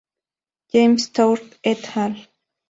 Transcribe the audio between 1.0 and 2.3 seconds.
Tour et al.